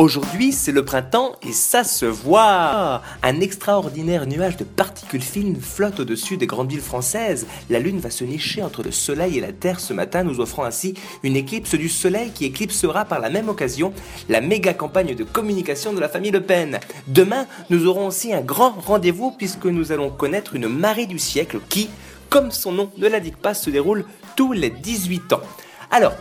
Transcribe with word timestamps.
Aujourd'hui, 0.00 0.52
c'est 0.52 0.72
le 0.72 0.82
printemps 0.82 1.32
et 1.42 1.52
ça 1.52 1.84
se 1.84 2.06
voit. 2.06 3.02
Un 3.22 3.40
extraordinaire 3.42 4.26
nuage 4.26 4.56
de 4.56 4.64
particules 4.64 5.20
fines 5.20 5.60
flotte 5.60 6.00
au-dessus 6.00 6.38
des 6.38 6.46
grandes 6.46 6.70
villes 6.70 6.80
françaises. 6.80 7.46
La 7.68 7.80
Lune 7.80 8.00
va 8.00 8.08
se 8.08 8.24
nicher 8.24 8.62
entre 8.62 8.82
le 8.82 8.92
Soleil 8.92 9.36
et 9.36 9.42
la 9.42 9.52
Terre 9.52 9.78
ce 9.78 9.92
matin, 9.92 10.24
nous 10.24 10.40
offrant 10.40 10.64
ainsi 10.64 10.94
une 11.22 11.36
éclipse 11.36 11.74
du 11.74 11.90
Soleil 11.90 12.30
qui 12.30 12.46
éclipsera 12.46 13.04
par 13.04 13.20
la 13.20 13.28
même 13.28 13.50
occasion 13.50 13.92
la 14.30 14.40
méga 14.40 14.72
campagne 14.72 15.14
de 15.14 15.22
communication 15.22 15.92
de 15.92 16.00
la 16.00 16.08
famille 16.08 16.30
Le 16.30 16.40
Pen. 16.40 16.80
Demain, 17.06 17.46
nous 17.68 17.86
aurons 17.86 18.06
aussi 18.06 18.32
un 18.32 18.40
grand 18.40 18.70
rendez-vous 18.70 19.32
puisque 19.32 19.66
nous 19.66 19.92
allons 19.92 20.08
connaître 20.08 20.56
une 20.56 20.68
marée 20.68 21.04
du 21.04 21.18
siècle 21.18 21.58
qui, 21.68 21.90
comme 22.30 22.52
son 22.52 22.72
nom 22.72 22.90
ne 22.96 23.06
l'indique 23.06 23.36
pas, 23.36 23.52
se 23.52 23.68
déroule 23.68 24.06
tous 24.34 24.54
les 24.54 24.70
18 24.70 25.34
ans. 25.34 25.42
Alors, 25.90 26.14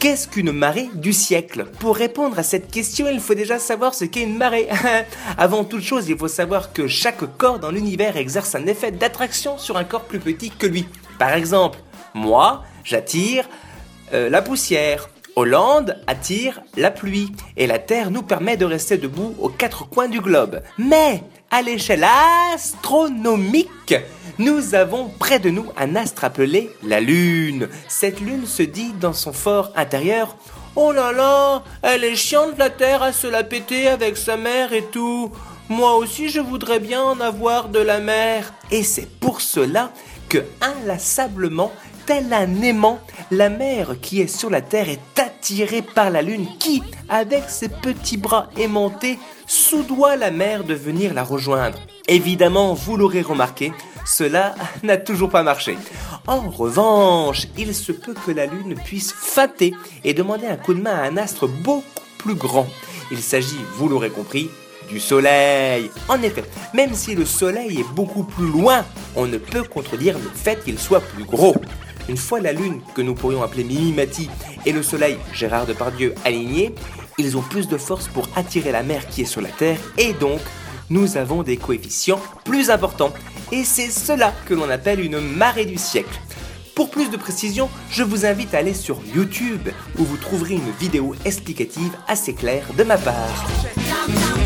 Qu'est-ce 0.00 0.28
qu'une 0.28 0.52
marée 0.52 0.88
du 0.94 1.12
siècle? 1.12 1.66
Pour 1.78 1.94
répondre 1.94 2.38
à 2.38 2.42
cette 2.42 2.70
question, 2.70 3.06
il 3.06 3.20
faut 3.20 3.34
déjà 3.34 3.58
savoir 3.58 3.94
ce 3.94 4.06
qu'est 4.06 4.22
une 4.22 4.38
marée. 4.38 4.66
Avant 5.36 5.62
toute 5.62 5.82
chose, 5.82 6.08
il 6.08 6.16
faut 6.16 6.26
savoir 6.26 6.72
que 6.72 6.88
chaque 6.88 7.36
corps 7.36 7.58
dans 7.58 7.70
l'univers 7.70 8.16
exerce 8.16 8.54
un 8.54 8.66
effet 8.66 8.92
d'attraction 8.92 9.58
sur 9.58 9.76
un 9.76 9.84
corps 9.84 10.04
plus 10.04 10.18
petit 10.18 10.48
que 10.48 10.66
lui. 10.66 10.86
Par 11.18 11.34
exemple, 11.34 11.80
moi, 12.14 12.64
j'attire 12.82 13.46
euh, 14.14 14.30
la 14.30 14.40
poussière. 14.40 15.10
Hollande 15.36 15.98
attire 16.06 16.62
la 16.78 16.90
pluie 16.90 17.32
et 17.58 17.66
la 17.66 17.78
Terre 17.78 18.10
nous 18.10 18.22
permet 18.22 18.56
de 18.56 18.64
rester 18.64 18.96
debout 18.96 19.34
aux 19.38 19.50
quatre 19.50 19.86
coins 19.86 20.08
du 20.08 20.22
globe. 20.22 20.62
Mais 20.78 21.22
à 21.50 21.60
l'échelle 21.60 22.06
astronomique, 22.54 23.94
nous 24.40 24.74
avons 24.74 25.10
près 25.18 25.38
de 25.38 25.50
nous 25.50 25.66
un 25.76 25.96
astre 25.96 26.24
appelé 26.24 26.70
la 26.82 27.00
Lune. 27.00 27.68
Cette 27.88 28.20
Lune 28.20 28.46
se 28.46 28.62
dit 28.62 28.94
dans 28.98 29.12
son 29.12 29.34
fort 29.34 29.70
intérieur 29.76 30.34
Oh 30.76 30.92
là 30.92 31.12
là, 31.12 31.62
elle 31.82 32.04
est 32.04 32.16
chiante 32.16 32.56
la 32.56 32.70
Terre 32.70 33.02
à 33.02 33.12
se 33.12 33.26
la 33.26 33.44
péter 33.44 33.86
avec 33.86 34.16
sa 34.16 34.38
mère 34.38 34.72
et 34.72 34.84
tout. 34.84 35.30
Moi 35.68 35.94
aussi 35.96 36.30
je 36.30 36.40
voudrais 36.40 36.80
bien 36.80 37.02
en 37.02 37.20
avoir 37.20 37.68
de 37.68 37.80
la 37.80 38.00
mer. 38.00 38.54
Et 38.70 38.82
c'est 38.82 39.10
pour 39.20 39.42
cela 39.42 39.92
que 40.30 40.38
inlassablement, 40.62 41.70
tel 42.06 42.32
un 42.32 42.62
aimant, 42.62 42.98
la 43.30 43.50
mer 43.50 43.96
qui 44.00 44.22
est 44.22 44.34
sur 44.34 44.48
la 44.48 44.62
Terre 44.62 44.88
est 44.88 45.20
attirée 45.20 45.82
par 45.82 46.08
la 46.08 46.22
Lune 46.22 46.46
qui, 46.58 46.82
avec 47.10 47.44
ses 47.48 47.68
petits 47.68 48.16
bras 48.16 48.48
aimantés, 48.56 49.18
soudoie 49.46 50.16
la 50.16 50.30
mer 50.30 50.64
de 50.64 50.72
venir 50.72 51.12
la 51.12 51.24
rejoindre. 51.24 51.78
Évidemment, 52.08 52.72
vous 52.72 52.96
l'aurez 52.96 53.22
remarqué, 53.22 53.72
cela 54.04 54.54
n'a 54.82 54.96
toujours 54.96 55.30
pas 55.30 55.42
marché. 55.42 55.76
En 56.26 56.48
revanche, 56.50 57.48
il 57.56 57.74
se 57.74 57.92
peut 57.92 58.14
que 58.14 58.30
la 58.30 58.46
Lune 58.46 58.74
puisse 58.84 59.12
fâter 59.12 59.74
et 60.04 60.14
demander 60.14 60.46
un 60.46 60.56
coup 60.56 60.74
de 60.74 60.80
main 60.80 60.94
à 60.94 61.04
un 61.04 61.16
astre 61.16 61.48
beaucoup 61.48 61.84
plus 62.18 62.34
grand. 62.34 62.68
Il 63.10 63.18
s'agit, 63.18 63.60
vous 63.76 63.88
l'aurez 63.88 64.10
compris, 64.10 64.50
du 64.88 65.00
Soleil. 65.00 65.90
En 66.08 66.20
effet, 66.22 66.44
même 66.74 66.94
si 66.94 67.14
le 67.14 67.24
Soleil 67.24 67.80
est 67.80 67.94
beaucoup 67.94 68.24
plus 68.24 68.48
loin, 68.48 68.84
on 69.16 69.26
ne 69.26 69.38
peut 69.38 69.62
contredire 69.62 70.18
le 70.18 70.30
fait 70.34 70.62
qu'il 70.64 70.78
soit 70.78 71.00
plus 71.00 71.24
gros. 71.24 71.54
Une 72.08 72.16
fois 72.16 72.40
la 72.40 72.52
Lune, 72.52 72.80
que 72.94 73.02
nous 73.02 73.14
pourrions 73.14 73.42
appeler 73.42 73.64
Mimimati, 73.64 74.28
et 74.66 74.72
le 74.72 74.82
Soleil, 74.82 75.16
Gérard 75.32 75.66
Depardieu, 75.66 76.14
alignés, 76.24 76.74
ils 77.18 77.36
ont 77.36 77.42
plus 77.42 77.68
de 77.68 77.76
force 77.76 78.08
pour 78.08 78.28
attirer 78.34 78.72
la 78.72 78.82
mer 78.82 79.06
qui 79.08 79.22
est 79.22 79.26
sur 79.26 79.40
la 79.40 79.50
Terre, 79.50 79.78
et 79.96 80.12
donc 80.14 80.40
nous 80.90 81.16
avons 81.16 81.42
des 81.42 81.56
coefficients 81.56 82.20
plus 82.44 82.70
importants. 82.70 83.12
Et 83.52 83.64
c'est 83.64 83.90
cela 83.90 84.34
que 84.46 84.54
l'on 84.54 84.68
appelle 84.68 85.00
une 85.00 85.20
marée 85.20 85.64
du 85.64 85.78
siècle. 85.78 86.20
Pour 86.74 86.90
plus 86.90 87.10
de 87.10 87.16
précision, 87.16 87.68
je 87.90 88.02
vous 88.02 88.26
invite 88.26 88.54
à 88.54 88.58
aller 88.58 88.74
sur 88.74 89.00
YouTube 89.14 89.68
où 89.98 90.04
vous 90.04 90.16
trouverez 90.16 90.54
une 90.54 90.70
vidéo 90.78 91.14
explicative 91.24 91.92
assez 92.08 92.34
claire 92.34 92.66
de 92.76 92.84
ma 92.84 92.98
part. 92.98 94.39